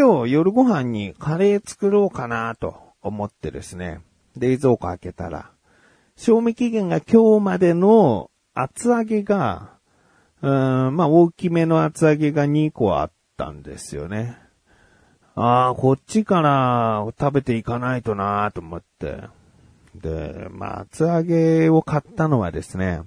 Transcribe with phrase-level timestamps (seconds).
[0.00, 4.00] 今日夜ご飯にカレー作ろうかなと思ってですね、
[4.34, 5.50] 冷蔵庫開けたら、
[6.16, 9.72] 賞味期限が今日までの厚揚げが、
[10.40, 14.38] うーん、まあ大きめの厚揚げが2個あったんですよね。
[15.34, 19.24] ああ、こっちから食べていかないとなと思って。
[19.94, 23.02] で、まあ厚揚げを買ったのはですね、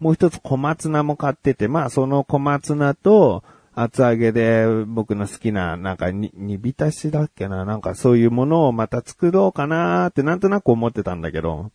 [0.00, 11.70] もう一つ小松菜も買ってて、まあその小松菜と厚揚げで僕の好きな、なんかに、煮浸しだっけな、なんかそういうものをまた作ろうかなってなんとなく思ってたんだけど、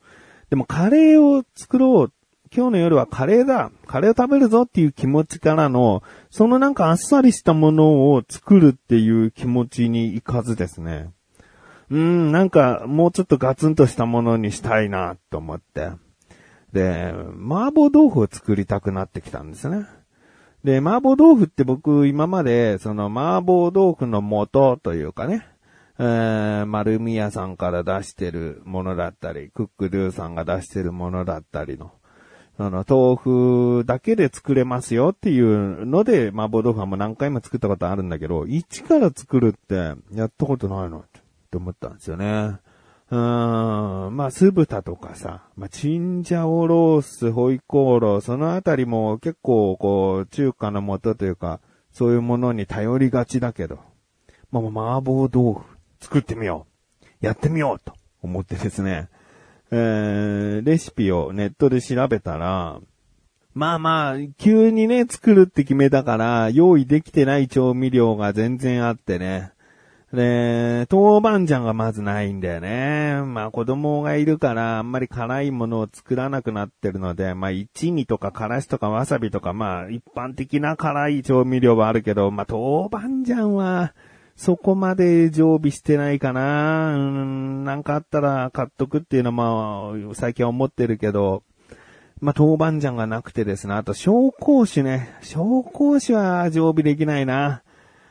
[0.50, 2.12] でもカレーを作ろう、
[2.56, 11.12] 今日の夜はカレーだ、カレーを食べるぞっていう気持ちからの、そのなんかあっさりしたものを作るっていう気持ちにいかずですね。
[11.90, 15.92] うん、なんかもうちょっとガツンとしたものにしたいなと思って。
[16.74, 17.14] で、
[17.50, 19.86] 麻婆豆腐を作りたくなってきたんですね。
[20.64, 25.48] で、麻婆豆腐って僕今までその麻婆豆腐の素というかね、
[26.00, 31.92] えー、丸宮屋さんから出してるものだったり、クックルーさんが出してるものだったりの、
[32.58, 41.04] その豆腐だけで作れますよっていうので、麻婆豆腐はもう何回も作ったことあるんだけど、一から作るってやったことないのっ
[41.52, 42.58] て思ったんですよね。
[43.10, 43.18] うん、
[44.18, 51.62] まあ、酢豚とかさ、まあ、チンジャオロース、ホイコーロー、そのあたりも結構、こう、中華の素というか、
[51.94, 53.80] そういうものに頼りがちだけど、
[54.52, 56.68] まあ、まあ麻婆豆腐、作ってみよ
[57.22, 57.26] う。
[57.26, 59.10] やってみようと思ってですね、
[59.72, 62.80] えー、レシピをネットで調べたら、
[63.54, 69.52] まあまあ、急にね、作るって決めたから、用意できてない調味料が全然あってね。
[70.14, 73.22] で、豆板醤がまずないんだよね。
[73.26, 83.94] まあ子供がいるからあんまり辛いものを作らなくなってるので、まあ一味とかからしとかわさびとかまあ一般的な辛い調味料はあるけど、まあ豆板醤は
[84.38, 86.96] そこまで常備してないかな。
[86.96, 91.44] うん、なんかあったら買っとくっていうのはまあ最近は思ってるけど、
[92.20, 93.76] まあ、豆板醤がなくてですね。
[93.76, 95.16] あと、紹興酒ね。
[95.22, 97.62] 紹興酒は常備できないな。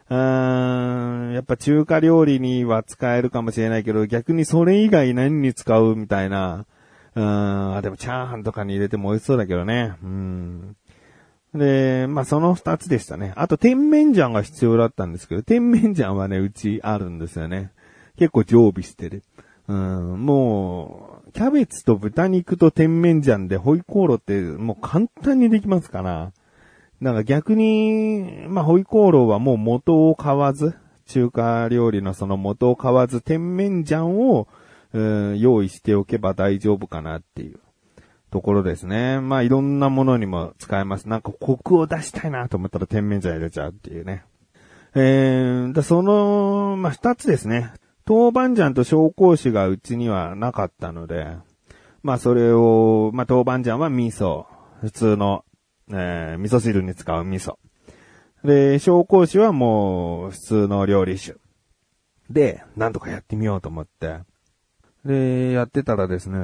[0.08, 6.66] うーん、やっぱ中華料理には使えるかもしれないけど、逆にそれ以外何に使うみたいな。
[7.14, 9.94] うーん、あでもチャーハンとかに入れても美味しそうだけどね。
[10.02, 10.76] うん。
[11.54, 13.32] で、まあ、その二つでしたね。
[13.36, 17.72] あと、甜麺醤が必要だったんですけど、甜麺醤はね、うちあるんですよね。
[18.18, 19.22] 結構常備してる。
[19.68, 26.32] うん、もう、キャベツと豚肉と甜麺醤でホイコーロってもう簡単にできますから。
[27.06, 30.74] だから逆に、まあ、ホイコーローはもう元を買わず、
[31.06, 34.48] 中華料理のその元を買わず、甜麺醤を、
[34.92, 37.60] うん用意しておけば大丈夫かなっていう
[38.32, 39.20] ところですね。
[39.20, 41.08] まあ、いろんなものにも使えます。
[41.08, 44.24] なんかコクを出したいなと思ったら甜麺醤入れちゃうっていうね。
[44.96, 47.72] えー、だその、まあ、二つですね。
[48.04, 51.36] 豆板醤と紹興酒がうちにはなかったので、
[52.02, 54.46] まあそれを、まあ豆板醤は味噌、
[54.80, 55.44] 普通の、
[55.90, 57.56] えー、味噌汁に使う味噌。
[58.44, 61.38] で、紹興酒はもう普通の料理酒。
[62.30, 64.20] で、なんとかやってみようと思って。
[65.04, 66.38] で、やってたらですね、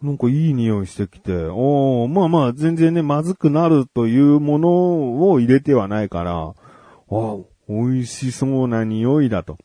[0.00, 6.54] なんかいい匂いしてきて、おー、まあまあ全然ね、まずくなるというものを入れてはないから、
[7.10, 7.36] あ
[7.68, 9.58] 美味しそうな匂いだと。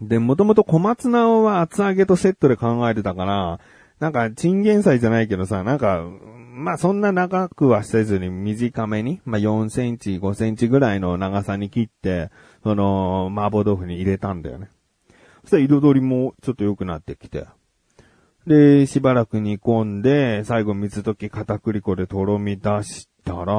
[0.00, 3.60] で、もともと小松菜は厚揚げとセットで考えてたから、
[3.98, 6.04] なんか、チンゲン菜じゃないけどさ、なんか、
[6.58, 12.30] まあそんな長くはせずに短めに、まあ4センチ、5センチぐらいの長さに切って、
[12.64, 14.68] その、麻婆豆腐に入れたんだよね。
[15.42, 17.46] そしたら彩りもちょっと良くなってきて。
[18.46, 23.54] で、しばらく煮込んで、最後水溶き片栗粉でとろみ出したら、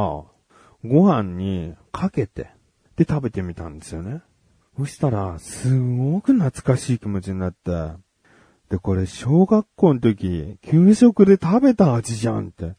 [0.84, 2.50] ご飯にかけて、
[2.98, 4.22] で食べてみたんですよね。
[4.78, 7.72] そしたら、すごく懐かしい気持ちになって。
[8.69, 12.75] で、これ、小学校の時、給食で食べた味じゃんって。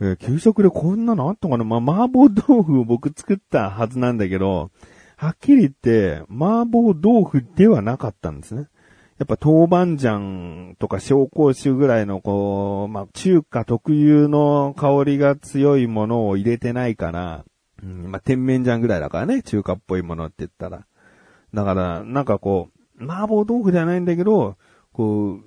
[0.00, 1.64] えー給食でこんなのあったかな？
[1.64, 4.70] まあ、麻婆豆腐を僕作ったはずなんだけど、
[5.16, 8.68] はっきり言って、麻婆豆腐ではなかったんですね。
[9.18, 17.44] やっぱ豆板醤とか紹興酒ぐらいのこう、まあ、中華特有の香りが強いものを入れてないから、
[17.82, 20.86] うん、まあ、甜麺醤ぐらいだからね、中華っぽいものって言ったら。
[21.52, 24.56] だから、なんかこう、麻婆豆腐じゃないんだけど、
[24.94, 25.40] こう、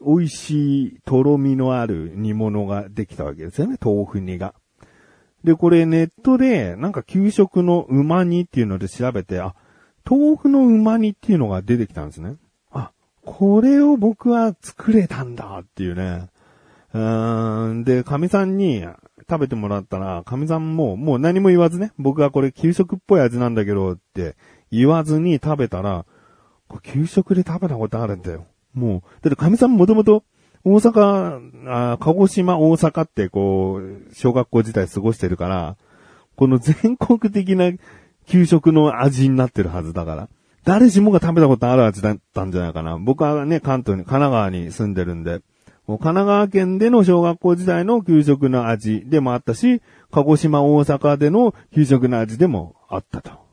[0.00, 4.54] 美味しいとろみのある煮物ができたわけですよね、豆腐煮が。
[5.44, 9.54] で、これネットで、なんか給食の旨煮っていうので調べて、あ、
[10.08, 12.36] 豆腐の旨煮っていうのが出てきたんですね。
[12.70, 12.92] あ、
[13.24, 16.28] これを僕は作れたんだっていうね。
[16.94, 18.86] うーん、で、神さんに、
[19.30, 24.36] 食べてもらったら、神さんももう何も言わずね、僕がこれ給食っぽい味なんだけどって
[24.70, 26.06] 言わずに食べたら、
[26.82, 28.46] 給食で食べたことあるんだよ。
[28.78, 30.24] もう、だって神さんもともと
[30.64, 35.76] 大阪、あ鹿児島、大阪ってこう、小学校時代過ごしてるから、
[36.36, 37.72] この全国的な
[38.26, 40.28] 給食の味になってるはずだから。
[40.64, 42.98] 誰しもが食べたことある味だったんじゃないかな。
[42.98, 45.40] 僕はね、関東に、神奈川に住んでるんで、
[45.86, 53.48] 神奈川県での小学校時代の給食の味でもあったし、鹿児島、大阪での給食の味でもあったと。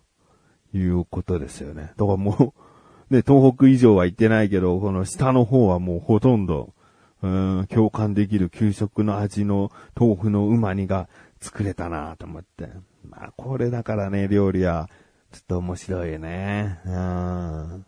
[0.78, 1.94] いうことですよね。
[1.96, 2.65] だからもう、
[3.10, 6.74] ね、東北以上は行ってないけど、この下の方はもうほとんど、
[7.22, 11.08] うん、共感できる給食の味の豆腐の旨煮が
[11.40, 12.70] 作れたなと思って。
[13.10, 14.90] まあ、これだからね、料理は、
[15.32, 16.80] ちょっと面白いね。
[16.86, 17.86] うん。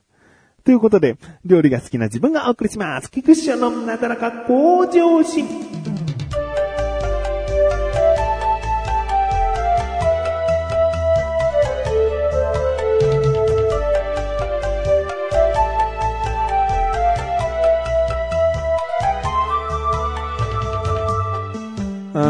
[0.63, 3.09] ということで、料理が好きな自分がお送りします。
[3.09, 5.66] 菊池のなだらか向上心。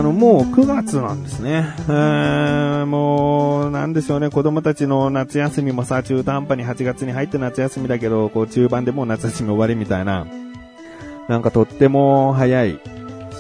[0.08, 1.66] の、もう9月なんですね。
[1.82, 10.26] えー、もう、なんでしょうね、子供たちの夏休みもさ、中途半端に8月に入って夏休みだけど、こう中盤でもう夏休み終わりみたいな、
[11.28, 12.80] なんかとっても早い、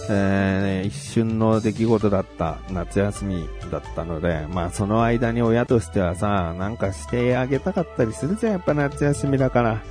[0.09, 9.81] えー、一瞬の出来事だった夏休みだったので、まあその間に親としてはさ、なんかしてあげたかったりするじゃん、やっぱ夏休みだから。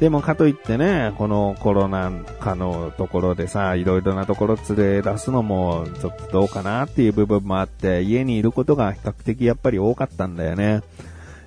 [0.00, 10.82] でもかといってね、このコロナ禍のところでさ、いろいろなところ連れ出すのもちょっとどうかなっていう部分もあって、家にいることが比較的やっぱり多かったんだよね。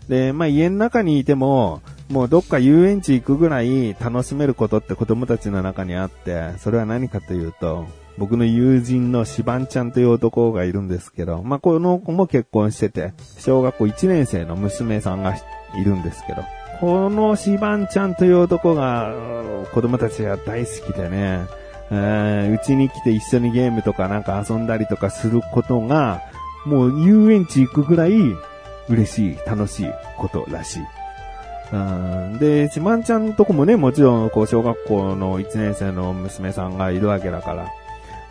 [0.08, 16.44] で、まあ家の中にいても、もうどっか遊園地行くぐらい楽しめることって子供たちの中にあって、それは何かというと、僕の友人のシバンちゃんという男がいるんですけど、まあこの子も結婚してて、小学校1年生の娘さんがいるんですけど、
[16.80, 19.14] このシバンちゃんという男が、
[19.74, 21.48] 子供たちが大好きでね、
[21.92, 26.22] うちに来て一緒にゲームとかなんか遊んだりとかすることが、
[26.66, 28.14] もう遊園地行くぐらい
[28.90, 29.88] 嬉しい、楽しい
[30.18, 32.40] ことらしい。
[32.40, 37.68] で、シバンちゃんとこもね、もちろん、こう、小学校の1年生の娘さんがいるわけだから、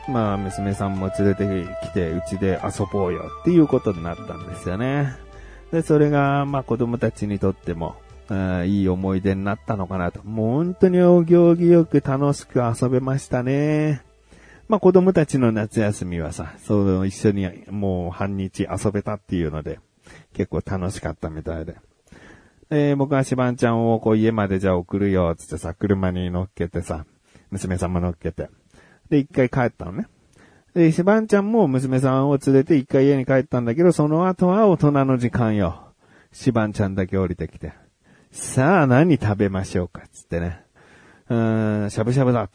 [0.09, 1.45] まあ、娘さんも連れて
[1.83, 5.17] きて、うちで遊ぼうよっていうことになったんですよね。
[5.73, 7.97] で、それが、まあ、子供たちにとっても、
[8.67, 10.23] いい思い出になったのかなと。
[10.25, 14.03] もう本当にお行儀よく楽しく遊べましたね。
[14.69, 19.79] まあ子供たちの夏休みはさ、そう一緒にもう半日遊べたっていうので、
[20.33, 21.77] 結構楽しかったみたいで。
[22.71, 27.05] えー、僕はシバンちゃんをこう家までじゃあ送るよ、つってさ、車に乗っけてさ、
[27.51, 28.49] 娘さんも乗っけて。
[29.11, 30.07] で、一回帰ったのね。
[30.75, 35.93] で、シバンちゃんも娘さんを連れて一回家に帰ったんだけど、その後は大人の時間よ。
[36.33, 37.84] シバンちゃんだけ降りてきて。
[38.35, 40.61] さあ何食べましょうかつってね。
[41.31, 42.51] うーん、しゃぶしゃぶだ。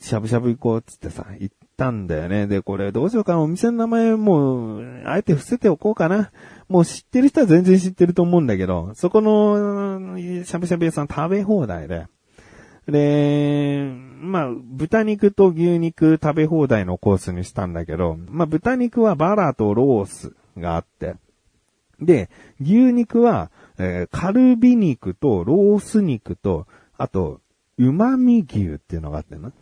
[0.00, 2.48] しゃぶしゃぶ行こうつってさ、行ったんだよね。
[2.48, 3.40] で、これどうしようかな。
[3.40, 6.32] お店の名前もう、あえて伏せておこうかな。
[6.68, 12.08] もう知ってる人は全然知ってると思うんだけど、そこの、しゃぶしゃぶ屋さん食べ放題で。
[12.88, 21.14] で、まあ、豚肉と牛肉食べ放題のコースにしたんだけど、まあ、豚肉はバラとロースがあって、
[22.00, 22.28] で、
[22.60, 27.40] 牛肉は、えー、カルビ肉とロース肉と、あと、
[27.78, 29.52] 旨味牛っていうのがあってな。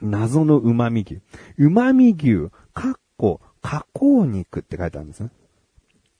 [0.00, 1.20] 謎の旨味牛。
[1.58, 5.30] 旨味牛、かっこ、加工肉って書いてあるんですね。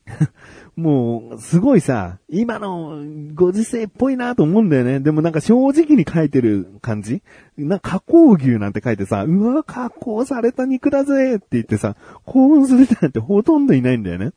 [0.76, 3.02] もう、すごいさ、今の
[3.34, 5.00] ご時世っぽいなと思うんだよね。
[5.00, 7.22] でもなんか正直に書いてる感じ
[7.56, 14.32] な、加工牛なんて書いてさ、うわ、加工された肉だぜって言ってさ、興奮する人なんてほとんどいないんだよね。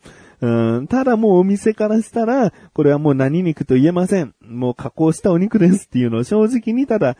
[0.45, 4.35] うん、ただもうお店からしたら、これはもう何肉と言えません。
[4.41, 7.17] もう加工したお肉ですっていうのを正直にただ、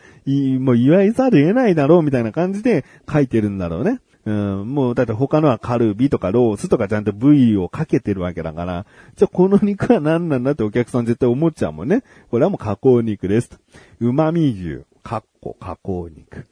[0.59, 3.99] もう言わざる得ないだろうみたいな感じで書いてるんだろうね。
[4.25, 12.03] うん、もう、だって他のはカルビとかロースとかちゃんと部位をかけてるわけだから、じゃあこの肉は何なんだってお客さん絶対思っちゃうもんね。
[12.29, 13.57] これはもう加工肉ですと。
[13.99, 16.45] 旨味牛、かっこ加工肉。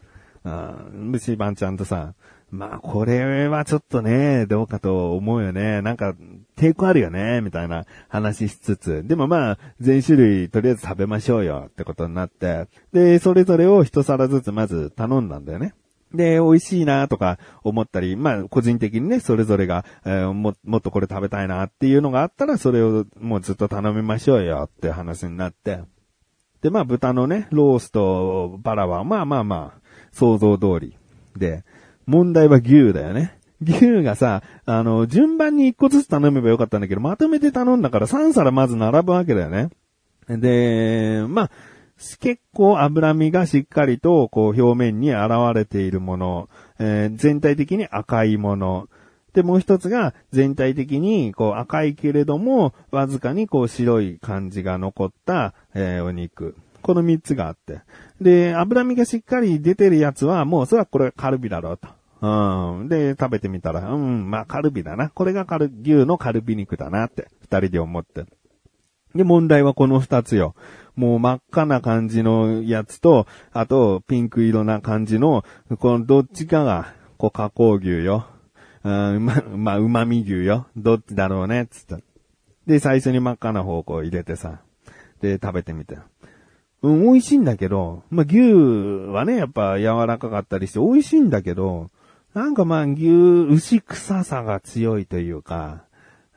[0.43, 2.15] うん、虫番ちゃんとさ、
[2.53, 5.81] まあ、これはちょっとね、どうかと思うよね。
[5.81, 6.13] なんか、
[6.55, 9.03] 抵抗あるよね、みたいな話しつつ。
[9.07, 12.67] でもまあ、全種類とりあえず食べましょうよってことになって。
[12.91, 15.73] で、それぞれを一皿ずつまず頼んだんだよね。
[16.13, 25.79] で、美味しいなとか思ったり、まあ、個人的にね、それぞれが、えー、も、もっとこれ食べたいなっていうのがあったら、それをもうずっと頼みましょうよって話になって。
[26.61, 29.81] で、まあ、豚のね、ロースとバラは、まあまあまあ、
[30.11, 30.95] 想像通り。
[31.35, 31.63] で、
[32.05, 33.37] 問題は牛だよね。
[33.61, 39.69] 牛がさ、あの、順番に一個ずつ頼めばよかったんだけど、まとめて頼んだから3皿まず並ぶわけだよね。
[40.27, 41.51] で、まあ、
[42.19, 48.89] 結構脂身がしっかりと、こう、表面に現れているもの、えー、全体的に赤いもの、
[49.33, 56.55] で、もう一つが全体的にこう赤いけれども、わずかにこう白い感じが残った、えー、お肉。
[56.83, 57.81] この三つがあって。
[58.23, 61.87] で、脂身がしっかり出てるやつは、もうそれはこれカルビだろうと。
[62.21, 62.87] うん。
[62.87, 65.09] で、食べてみたら、うん、まあカルビだな。
[65.09, 68.25] これがカル、牛のカルビ肉だなって、二人で思って。
[69.13, 70.55] で、問題はこの二つよ。
[70.95, 75.43] もう真っ赤な感じのやつと、あと、ピンク色な感じの、
[75.79, 78.25] このどっちかが、こう、加工牛よ。
[78.83, 80.67] うん、ま、まあ、旨味牛よ。
[80.75, 82.03] どっちだろうね、つって。
[82.67, 84.61] で、最初に真っ赤な方向入れてさ。
[85.21, 85.97] で、食べてみて。
[86.83, 88.39] うん、美味しいんだけど、まあ、牛
[89.11, 91.89] はね、やっぱ柔らかかったりして美味しいんだけど、
[92.33, 93.07] なんかまあ、牛、
[93.49, 95.85] 牛臭さが強いというか、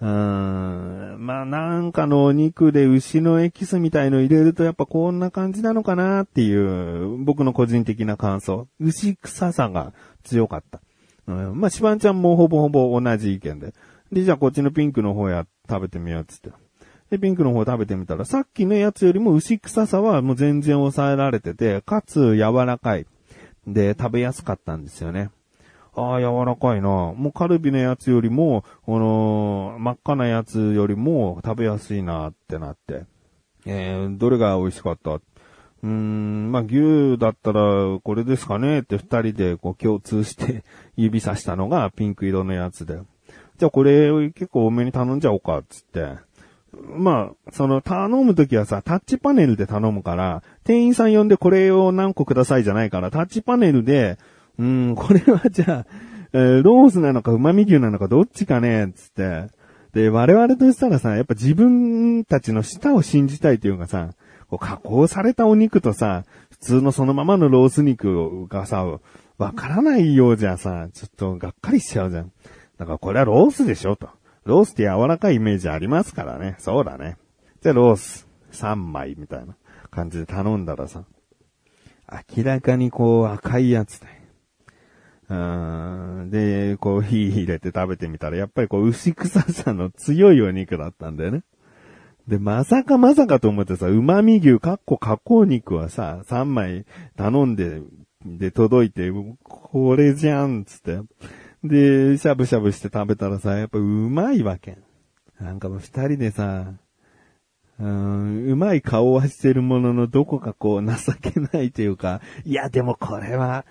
[0.00, 8.68] うーん、まあなんかのお肉で牛のエキスみたいの入れるとやっぱこんな感じなのかなっていう僕の個人的な感想。
[8.78, 10.80] 牛臭さが強かった。
[11.26, 13.72] うん、まあ、シバンちゃんもほぼほぼ同じ意見で。
[14.12, 16.50] で、じゃあこっちのピンクの方や食べてみようっつって。
[17.10, 23.06] で、ピンクの方食べてみたら、さっきのやつよりも牛臭さはもう全然抑えられてて、かつ柔らかい。
[23.66, 25.30] で、食べやすかったんですよね。
[25.94, 26.88] ああ、柔らかいな。
[26.88, 33.04] もうカルビのやつよりも、この、真っ赤なやつよりも食べやすいなってなって。
[33.66, 35.14] えー、どれが美味しかった？
[35.14, 40.64] うーん、まあ、牛だったらこれですかねって二人でこう共通して
[40.96, 42.98] 指さしたのがピンク色のやつで。
[43.58, 46.25] じゃあこれ結構多めに頼んじゃおうか、つって。
[46.96, 54.18] まあ、その頼むときはさ、タッチパネルで頼むから、店員さん呼んでこれを何個くださいじゃないから、タッチパネルで、
[54.58, 55.86] うん、これはじゃあ、
[56.32, 59.48] えー、ロースなのか旨味牛なのかどっちかね、つって。
[59.92, 64.10] で、我々としたらさ、やっぱ自分たちの舌を信じたいというかさ、
[64.48, 68.84] こう加工されたお肉とさ、普通のそのままのロース肉がさ、
[69.38, 72.32] わからないようじゃさ、ちょっとがっかりしちゃうじゃん。
[72.78, 74.08] だからこれはロースでしょと。
[74.46, 76.54] ロースって柔らかいイメージありますからね。
[76.58, 77.16] そうだね。
[77.62, 79.56] じゃあロース3枚みたいな
[79.90, 81.04] 感じで頼んだらさ、
[82.36, 84.14] 明らかにこう赤いやつだよ。
[85.28, 85.34] う
[86.26, 86.30] ん。
[86.30, 91.42] で、こう火入れて食べてみたら、やっぱりこう牛臭さの強いお肉だったんだよね。
[92.28, 96.84] で、まさかまさかと思ってさ、旨味牛、かっこ加工肉はさ、3枚
[97.16, 97.80] 頼んで、
[98.24, 99.12] で、届いて、
[99.42, 100.98] これじゃん、つって。
[101.68, 104.78] で、しゃぶしゃぶして食べたらさ、やっぱうまいわけ。
[105.40, 106.72] なんかもう二人でさ、
[107.78, 113.66] うん、うまい顔はしてるもののどこかこう情けないというか、いやでもこれは、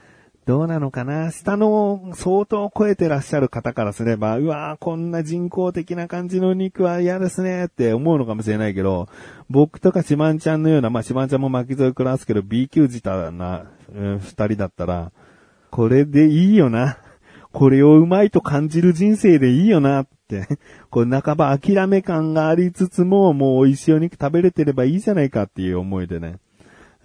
[0.45, 1.31] どうなのかな？
[1.31, 9.09] 下の相当超えてらっしゃる方からすれば、うわーこんな人工的な感じの肉は嫌ですねって思うのかもしれないけど、
[9.49, 15.11] 僕とかシマンちゃんのような、まあシマンちゃんも巻き添え食らすけど B 級舌な、うん、二人だったら、
[15.71, 16.99] これでいいよな。
[17.55, 20.45] これをうまいと感じる人生でいいよなって。
[20.91, 26.35] これ半ば諦め感がありつつも、もう美味しいお肉食べれてればいいじゃないかっていう思いでね。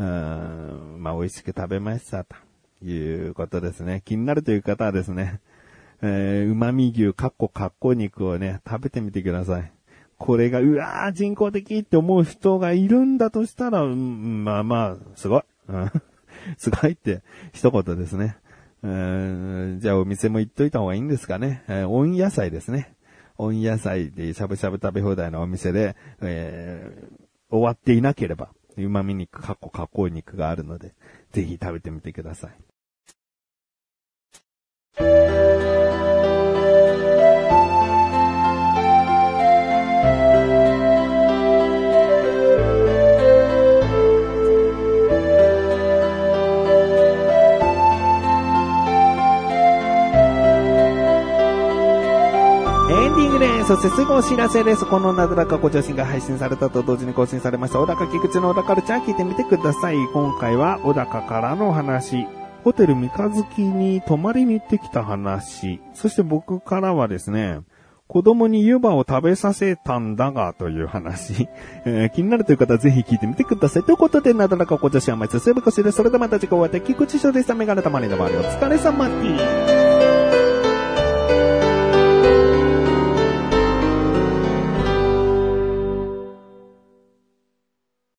[0.00, 2.34] うん、まあ美味しく食べましたと。
[2.82, 4.02] いうことですね。
[4.04, 5.38] 気になるという方はですね、
[6.02, 9.72] えー、旨味牛、かっこかっこ肉をね、食べてみてください。
[10.18, 15.42] これが、うわー、人工的って思う人がいるんだとしたら、うん、まあまあ、すごい。
[16.58, 18.36] すごいって、一言ですね。
[18.82, 21.64] じゃあお店も行っといた方がいいんですかね。
[21.68, 22.94] えー、温野菜ですね。
[23.36, 30.94] 温野菜でしゃぶしゃぶ食べ放題のお店で、えー、終わっていなければ、旨味肉、かっこ加工肉があるので、
[31.32, 32.69] ぜひ食べてみてください。
[53.70, 54.84] そしてすぐお知らせです。
[54.84, 59.96] このなだらかご女子が配信されたと同時に更新されました小高菊池の小高カルチャー聞いてみてください。
[60.12, 62.26] 今回は小高からのお話。
[62.64, 65.80] ホテル三日月に泊まりに行ってきた話。
[65.94, 67.60] そして僕からはですね、
[68.08, 71.48] 子供に湯葉を食べさせたんだが、という話。
[71.84, 73.84] えー、気になるという方はぜひ聞いてみてください。
[73.84, 77.54] ということで、なだらかご女子は毎日すべこしです、それではまた次回お会いで、菊池翔でした。
[77.54, 79.89] メガネたまりの周りお疲れ様です。